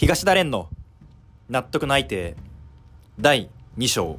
[0.00, 0.70] 東田蓮の
[1.50, 2.34] 納得内定
[3.20, 4.18] 第2章。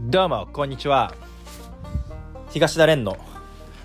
[0.00, 1.14] どうもこんにちは。
[2.50, 3.16] 東田蓮の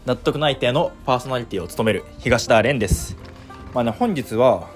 [0.07, 3.15] 納得内定のパーソナリティを務める東田蓮です。
[3.75, 4.67] まあね本日は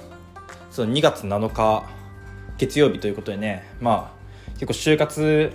[0.69, 1.83] その2月7日
[2.59, 5.51] 月曜日ということでねまあ結構就活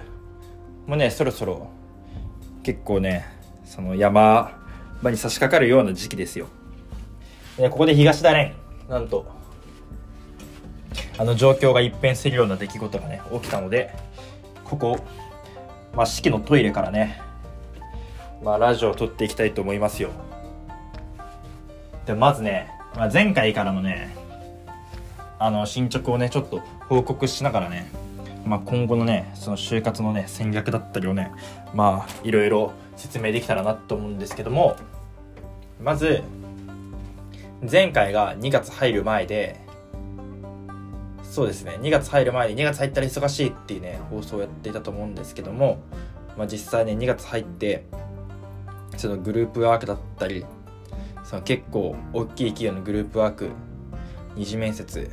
[0.87, 1.69] もうねそろそろ
[2.63, 3.27] 結構ね
[3.65, 4.59] その山
[5.03, 6.49] 場に差し掛かるような時期ですよ。
[7.57, 8.53] でここで東田蓮
[8.89, 9.37] なんと。
[11.19, 13.95] あの状況が一変するような出来事がね起きたので
[14.65, 14.99] ここ、
[15.95, 17.23] まあ、式のトイレからね
[18.43, 20.11] まあラジオを撮っていきたいと思いますよ。
[22.05, 24.15] でまずね、まあ、前回からのね
[25.39, 27.91] あの進捗をねちょっと報告しながらね
[28.47, 31.33] まあ、今後のねその就活のね戦略だったりをね
[31.75, 34.77] まあいろいろ説明できたらなと思うんですけども
[35.83, 36.23] まず
[37.69, 39.61] 前回が2月入る前で
[41.25, 45.79] そうですね2月入る前に2月入ったら忙しいっていうね放送をやっていたと思うんですけども、
[46.39, 47.85] まあ、実際ね2月入って
[48.97, 50.47] そのグループワークだったり
[51.25, 53.51] その結構大きい企業のグループワーク
[54.37, 55.11] 二次面接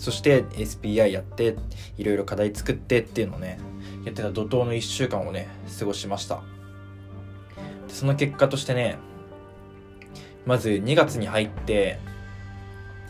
[0.00, 1.56] そして SPI やって
[1.98, 3.60] いろいろ課題作ってっていうのをね
[4.06, 5.46] やってた怒涛の1週間をね
[5.78, 6.42] 過ごしました。
[7.88, 8.96] その結果としてね
[10.46, 11.98] まず2月に入って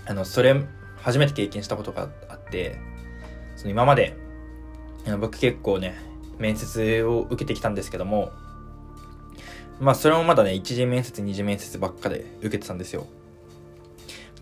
[0.04, 0.60] あのそれ
[0.96, 2.76] 初めて経験したことがあって
[3.54, 4.16] その今まで
[5.20, 5.94] 僕結構ね
[6.38, 8.32] 面接を受けてきたんですけども
[9.78, 13.06] まあそれもまだね一次面接二次面接ばっかで受けてたんですよ。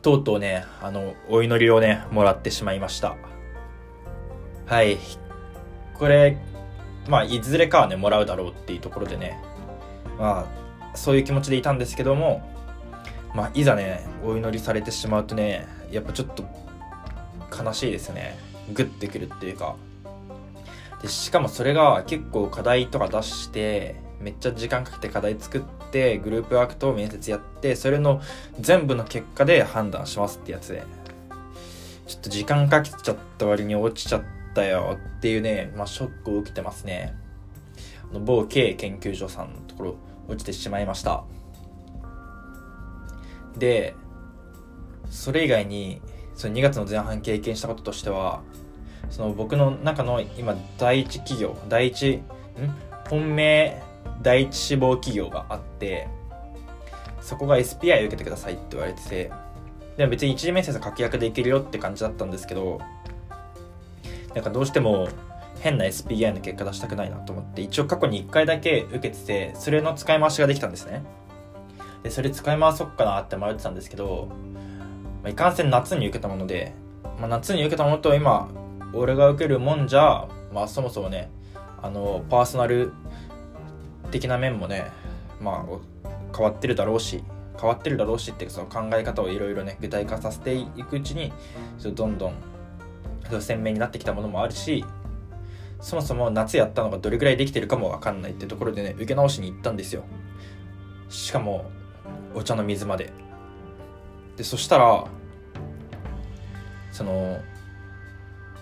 [0.02, 3.16] とうとうね、あの、お祈りをね、もらってしまいました。
[4.66, 4.98] はい。
[5.94, 6.38] これ、
[7.08, 9.40] まあ、いずれかはね、もらうだろうっていうところでね、
[10.18, 10.46] ま
[10.92, 12.42] あ、そういう気持ちでいたんですけども、
[13.34, 16.44] まあ、いざね、お祈りされてしまうとね、やっぱちょっと
[17.64, 18.38] 悲しいですね。
[18.72, 19.76] グッてくるっていうか。
[21.02, 28.20] で、しかもそれが結構課題とか出して、めっちゃ時間かけて課題作ってグループワークと面接やってそれの
[28.60, 30.84] 全部の結果で判断しますってやつで。
[32.08, 34.22] ちょっと時間かけちゃった割に落ちちゃっ
[34.54, 37.14] たよっていうね、まあ、ショックを受けてますね。
[38.10, 39.96] あの某 K 研究所さんのところ
[40.26, 41.24] 落ちてしまいました。
[43.58, 43.94] で
[45.10, 46.00] それ以外に
[46.34, 48.40] その2月の前半経験したこととしては
[49.10, 52.22] その僕の中の今第一企業第一ん？
[53.10, 53.82] 本命
[54.22, 56.08] 第一志望企業があって
[57.20, 59.30] そこが SPI 受けてくださいって言われてて
[59.96, 62.80] でも別に一次面接確約でいけるよって感じだったんですけど
[64.34, 65.08] なんかどうしても
[65.60, 71.04] 変な SPI の結果出したくないなと思って一応過去に1回だけ受けててそれの使い回しができたんですね。
[72.02, 74.28] でそれ使い回そうかなって迷ってたんですけど、
[75.22, 76.72] まあ、いかんせん夏に受けたもので、
[77.18, 78.48] まあ、夏に受けたものと今
[78.92, 81.28] 俺が受けるもんじゃまあそもそもね
[81.82, 82.92] あのパーソナル
[84.10, 84.90] 的な面もね
[85.40, 87.22] まあ変わってるだろうし
[87.60, 91.32] 変わってるだろうしってその考え方をいろいろね具体化させていくうちに
[91.94, 92.34] どんどん
[93.40, 94.84] 鮮明になってきたものもあるし
[95.80, 100.04] そもそも夏やったのがどれぐらいできてるかも分かんないってところでね受け直しに行ったんですよ。
[101.08, 101.70] しかも
[102.34, 103.12] お茶の水まで。
[104.36, 105.06] でそしたら
[106.92, 107.40] その、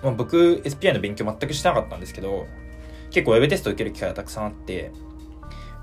[0.03, 2.47] まあ、僕 SPI の勉強全くしてなかったんですけど
[3.11, 4.91] 結構 Web テスト受ける機会がたくさんあって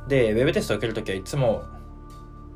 [0.07, 1.63] で、ウェブテストを受けるときはいつも、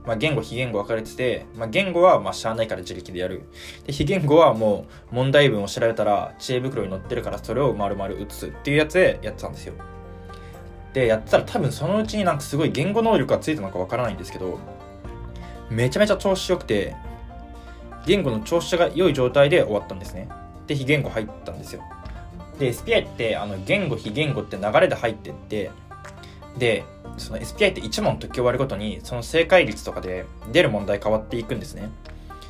[0.06, 3.44] まあ、言語、非言語分かれてて、まあ、言語はまあしゃあないから自力でやる。
[3.85, 9.74] で、非言語はもう問題文を調べたら知恵袋に載ってるからそれを丸々打つっていうやつでやってたんですよ。
[10.94, 14.59] で、やってたら多分そのうちになんかすごい言語能力がついたのか分からないんですけど、
[15.69, 16.96] めちゃめちゃ調子良くて、
[18.06, 20.29] 言語の調子が良い状態で終わったんですね。
[20.67, 21.84] で、非言語入ったんですよ。
[22.58, 25.70] で、SPI ってあの言語、非言語って流れで入ってって、
[26.57, 26.83] で、
[27.17, 31.89] その SPI って1問解き終わるごとにその正解率とかで出る問題変わっていくんですね。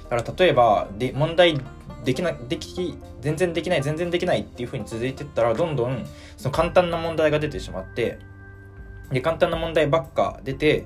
[0.10, 1.60] だから例えばで問題
[2.04, 6.06] できなでき全然できない全然できないっていう風に続いてったらどんどん
[6.38, 8.20] その簡単な問題が出てしまって
[9.12, 10.86] で簡単な問題ばっか出て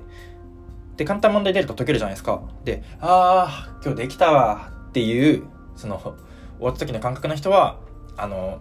[0.96, 2.42] で簡単問題出ると解けるじゃないですか。
[2.64, 5.44] でああ今日できたわっていう
[5.76, 6.12] その終
[6.60, 7.78] わった時の感覚の人は
[8.16, 8.60] あの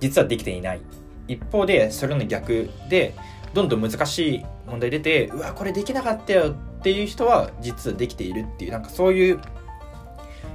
[0.00, 0.80] 実はできていない。
[1.28, 3.14] 一方でそれの逆で
[3.56, 9.40] どんどん難しい問題出てうわこれできなかったよっていう人は実はできているっていうなんかそういう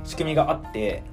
[0.04, 1.04] 仕組みがあってって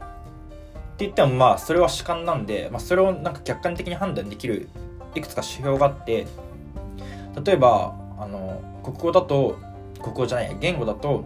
[0.99, 4.69] 言ってもまあそれは主観なんで、まあ、それをなんか客観的に判断できる
[5.15, 6.27] いくつか指標があって
[7.43, 9.59] 例えばあの国語だと
[10.03, 11.25] 国語じゃない言語だと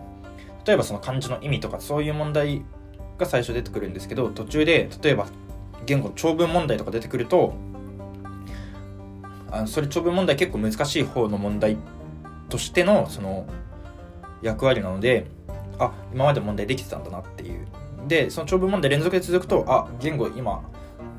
[0.65, 2.65] 例えばその漢字の意味とかそういう問題
[3.19, 5.27] が最初出てくるんですけど途中で例えば
[5.87, 7.53] 言語長文問題とか出てくると
[9.53, 11.77] あのそれ長文問題結構難しい方の問題
[12.49, 13.47] としてのその
[14.41, 15.27] 役割なので
[15.79, 17.67] あ今まで問題できてたんだなっていう。
[18.09, 20.63] でその長文問題連続で続くとあ言語今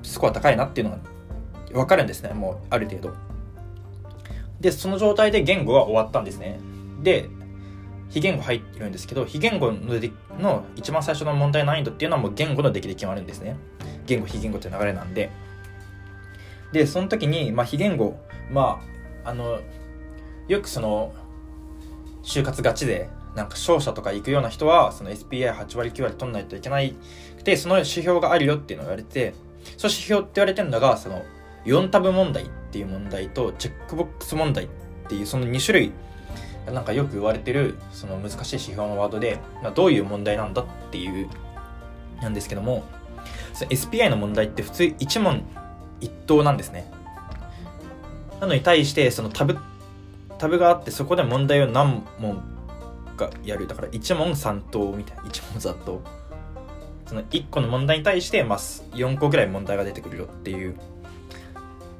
[0.01, 0.99] スコア高いなっていうのが
[1.71, 3.13] 分かるんですねもうある程度。
[4.59, 6.59] でその状態で言語は終わったんですね。
[7.01, 7.29] で
[8.09, 9.79] 非言語入ってるんですけど非言語の
[10.39, 13.57] の一番最初の問題難易度っていうのはもう言語の出来で決まるんですね。
[14.05, 15.29] 言語非言語っていう流れなんで。
[16.73, 18.19] でその時に、まあ、非言語
[18.51, 18.81] ま
[19.23, 19.61] ああの
[20.49, 21.13] よくその
[22.23, 26.95] 就活ガチでなんか商社とか行くような人はその SPI8 割9割取んないといけない
[27.37, 29.33] くてその指標があるよっていうのを言われて
[29.77, 31.23] その指標って言われてるのがその
[31.65, 34.67] 4タブ問題っていう問題とチェックボックス問題っ
[35.07, 35.91] ていうその2種類
[36.65, 41.29] なんかよく言われてるその難しい指標のワードで、まあ、どういう問題なんだっていう
[42.21, 42.83] なんですけども
[43.53, 45.43] SPI の問題って普通一問
[46.03, 46.91] 一答なんですね。
[48.39, 49.57] なのに対してそのタブ
[50.37, 52.41] タブがあってそこで問題を何問
[53.17, 53.67] かやる。
[53.67, 56.01] だから一問三答みたいな一問ざっと
[57.05, 60.75] その1個の問題に対して、まあ、4個ぐらい問題が出てくるよっていう。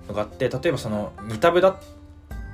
[0.07, 1.75] のがあって例えばその2タブだ。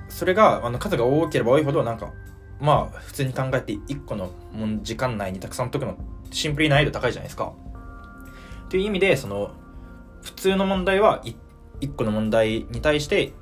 [0.10, 2.12] それがあの数が多ければ多いほどなんか
[2.60, 4.32] まあ普通に考えて1個の
[4.82, 5.98] 時間内にたくさん解くの
[6.32, 7.54] シンプルに難易度高いじゃないですか。
[8.70, 9.52] という意味でその
[10.22, 11.36] 普通の問題は 1,
[11.82, 13.34] 1個の問題に対して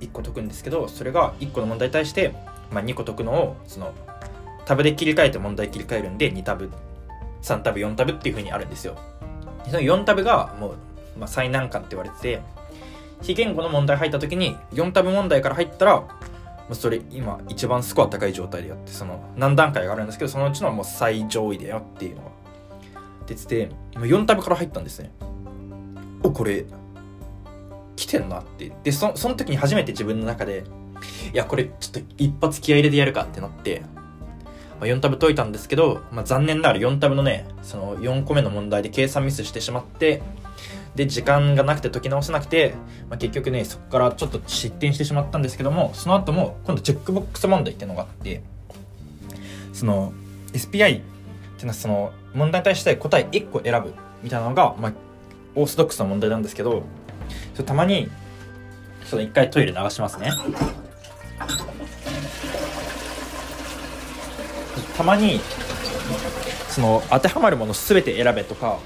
[0.00, 2.34] 1個解くんですけどそれが1個の問題に対して、
[2.70, 3.94] まあ、2個解くのをその
[4.64, 6.70] タブで切り替えて問題切り替えるんで2タブ
[7.42, 8.96] 3タブ4タブっていう風にあるんですよ。
[9.66, 12.42] その4タブがもう、まあ、最難関って言われてて
[13.22, 16.04] 非言語の問題入った時に4タブ問題から入ったら
[16.72, 22.30] それ今一番スコア高い状態でやってその何段階があるんですけどそのうちのもう最上位だよっていうのが
[23.26, 25.10] 出てて今4タブから入ったんですね
[26.24, 26.64] おこれ
[27.94, 28.72] 来てんなって。
[28.82, 30.64] でそその時に初めて自分の中で
[31.32, 33.82] いやこれちょっと一発気合入れてやるかってなって、
[34.80, 40.22] まあ、4タブ解いたんですけど、まあ、残念ながら4タブのねその4個目の問題で計算ミスしてしまって
[40.94, 42.74] で時間がなくて解き直せなくて、
[43.10, 48.42] まあ、結局ねそこからちょっと失点してしまったんですけどもその後も今度チェックボックス問題っていうのがあって
[49.72, 50.12] その
[50.52, 51.00] SPI ってい
[51.60, 53.92] うのはその問題に対して答え1個選ぶ
[54.22, 54.92] みたいなのが、まあ、
[55.54, 56.82] オーソドックスな問題なんですけど
[57.54, 58.10] そたまに
[59.04, 60.30] その1回トイレ流しますね。
[64.96, 65.40] たまに
[66.68, 68.78] その当てはまるもの全て選べとか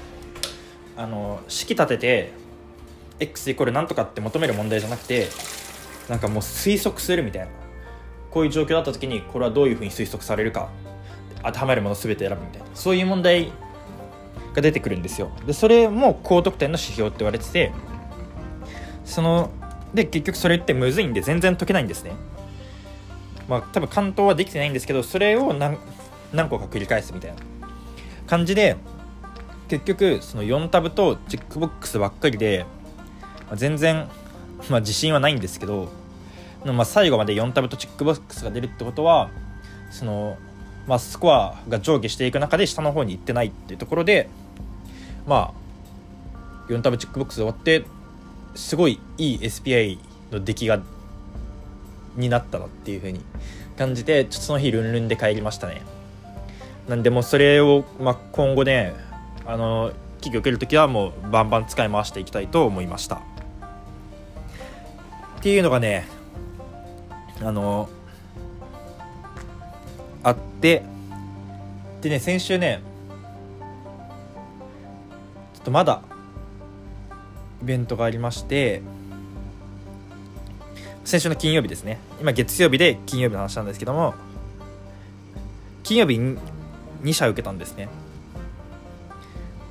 [0.97, 2.31] あの式立てて
[3.19, 5.27] x イコールなんとかって求める問題じゃなくて
[6.07, 7.47] なんかもう推測するみたいな。
[8.31, 10.69] こういう状況だった時にこれはどういうふうに推測されるか。
[11.43, 12.67] 当てはまるもの全て選ぶみたいな。
[12.75, 13.51] そういう問題
[14.53, 15.31] が出てくるんですよ。
[15.45, 17.71] でそれも高得点の指標って言われてて
[19.05, 19.51] その
[19.93, 22.11] で結局それってむずいんで全然解けないんですね。
[23.47, 25.77] まあ多分関東はできてないんですけどそれを何
[26.33, 27.37] 何個か繰り返すみたいな
[28.27, 28.77] 感じで
[29.69, 32.65] 結局その4タブとチェックボックスばっかりで、
[33.47, 34.07] まあ、全然、
[34.69, 35.89] まあ、自信はないんですけど、
[36.65, 39.29] まあ、最後まで4タブとチェックボックスが出るってことは
[39.91, 40.37] その、
[40.87, 44.29] まあ、スコアが上下していく中で下の方に行ってないっていうところで
[45.27, 47.85] まあ4タブチェックボックスで終わって
[48.55, 49.99] すごいいい SPI
[50.31, 50.81] の出来が
[52.15, 53.21] になったなっていう風に
[53.77, 55.81] 感じてちょっとその日ルンルンで帰りましたね。
[56.87, 58.95] なんでもそれを、まあ、今後ね
[59.45, 63.21] あの企業受ける時はもうバンバン使い回していきたいと思いました。
[65.39, 66.07] っていうのがね
[67.41, 67.89] あの
[70.23, 70.83] あって
[72.01, 72.81] でね先週ね
[75.53, 76.01] ちょっとまだ
[77.61, 78.81] イベントがありまして
[81.03, 81.99] 先週の金曜日ですね。
[82.19, 84.13] 今月曜日で金曜日の話なんですけども
[85.83, 86.37] 金曜日に
[87.01, 87.89] 2社受けたんですね。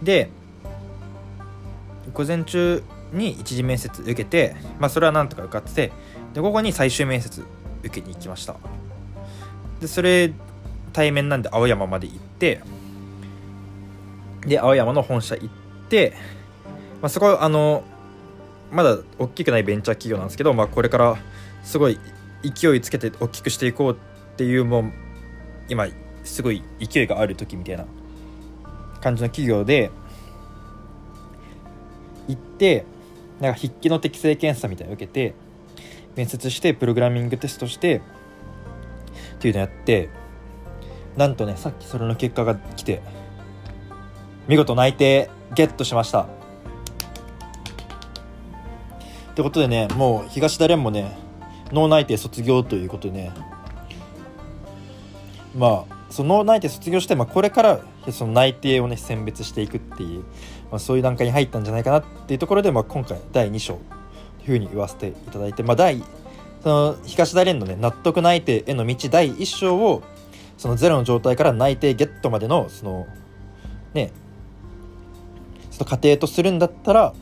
[0.02, 0.30] で
[2.12, 5.92] 午前中に一次面接受けて、まあ、それはなんとか受かってて
[6.34, 7.44] で午後に最終面接
[7.84, 8.56] 受けに行きました。
[9.80, 10.32] でそれ
[10.92, 12.60] 対面なんで青山まで行って
[14.46, 15.48] で青山の本社行っ
[15.88, 16.14] て、
[17.00, 17.84] まあ、そこはあの
[18.70, 21.16] まだ大きくないベンチャー企業なんですけど、まあ、これから
[21.62, 21.98] すごい
[22.42, 24.92] 勢いつけて大きくしていこうっていうもう
[25.68, 25.86] 今
[26.24, 27.86] すごい勢いがある時みたいな
[29.00, 29.90] 感じの企業で
[32.28, 32.84] 行って
[33.40, 35.34] なんか筆記の適正検査みたいなの受けて
[36.16, 38.02] 面接してプログラミングテストして
[39.38, 40.10] っていうのやって
[41.16, 43.00] なんとねさっきそれの結果が来て
[44.48, 46.22] 見事内定ゲットしました。
[46.22, 46.26] っ
[49.34, 51.16] てことでねもう東田蓮もね
[51.70, 53.30] 脳内定卒業ということでね
[55.56, 57.80] まあその内定卒業して、まあ、これから
[58.10, 60.24] その内定をね選別していくっていう、
[60.70, 66.02] まあ、そういう段階に入ったんじゃないかなっていうところで、まあ、今回第2章というふうに言わせていただいて、まあ、第
[66.62, 70.02] その東田蓮のね納得内定への道第1章を
[70.56, 73.06] そのゼロの状態から内定ゲットまでのその
[73.94, 74.12] ね
[75.70, 77.14] その過程とするんだったら、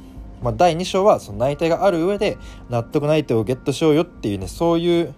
[0.42, 2.38] まあ、第2章はその内定がある上で
[2.70, 5.14] 納得内定をゲットしようよっていうねそういう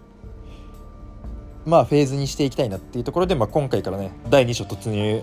[1.64, 5.22] まあフェーズにしていきたいなっていうところで、まあ、今回からね第2章突入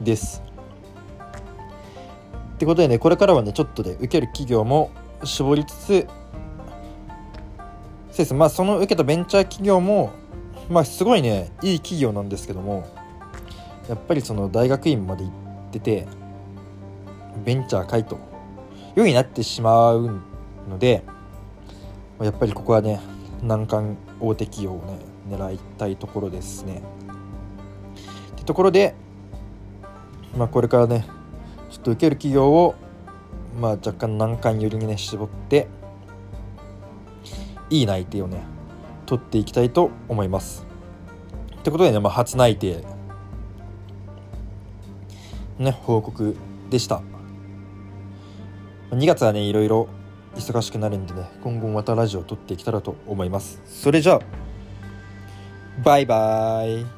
[0.00, 0.42] です。
[2.54, 4.90] ってことでねこれからはねちょっとで受ける企業も
[5.22, 6.08] 絞りつつ
[8.16, 10.10] そうですまあその受けたベンチャー企業も
[10.70, 12.88] まあすごいねいい企業なんですけども
[13.90, 15.32] やっぱりその大学院まで行っ
[15.70, 16.08] てて
[17.44, 18.20] ベンチャー会という
[19.00, 20.22] ようになってしまう
[20.66, 21.04] ので
[22.18, 23.00] やっぱりここはね
[23.42, 26.82] 難関大手企業をね狙いたいところですね。
[28.32, 28.94] ってところで、
[30.38, 31.04] まあ、これからね
[31.68, 32.76] ちょっと受ける企業を、
[33.60, 35.68] まあ、若干難関寄りにね絞って
[37.70, 38.42] いい内定をね
[39.06, 40.66] 取っていきたいと思います。
[41.58, 42.84] ってことでね、まあ、初内定
[45.58, 46.36] ね報告
[46.70, 47.02] でした。
[48.90, 49.88] 2月はねいろいろ
[50.36, 54.20] 忙しくなるんでね今後またラジオを撮っていけたらと思いますそれじゃあ
[55.82, 56.95] バイバイ